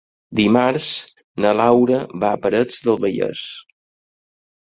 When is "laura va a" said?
1.59-2.39